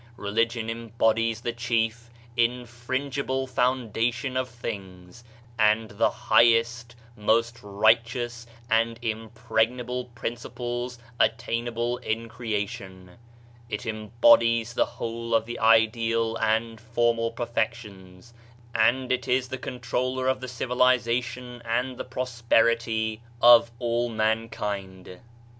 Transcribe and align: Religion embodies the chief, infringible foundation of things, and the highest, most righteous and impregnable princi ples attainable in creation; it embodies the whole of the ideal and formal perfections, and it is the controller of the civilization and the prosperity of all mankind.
Religion 0.17 0.67
embodies 0.67 1.41
the 1.41 1.53
chief, 1.53 2.09
infringible 2.35 3.45
foundation 3.45 4.35
of 4.35 4.49
things, 4.49 5.23
and 5.59 5.89
the 5.91 6.09
highest, 6.09 6.95
most 7.15 7.59
righteous 7.61 8.47
and 8.67 8.97
impregnable 9.03 10.05
princi 10.15 10.55
ples 10.55 10.97
attainable 11.19 11.97
in 11.97 12.27
creation; 12.27 13.11
it 13.69 13.85
embodies 13.85 14.73
the 14.73 14.87
whole 14.87 15.35
of 15.35 15.45
the 15.45 15.59
ideal 15.59 16.35
and 16.37 16.81
formal 16.81 17.29
perfections, 17.31 18.33
and 18.73 19.11
it 19.11 19.27
is 19.27 19.49
the 19.49 19.57
controller 19.59 20.27
of 20.27 20.41
the 20.41 20.47
civilization 20.47 21.61
and 21.63 21.97
the 21.99 22.03
prosperity 22.03 23.21
of 23.39 23.69
all 23.77 24.09
mankind. 24.09 25.19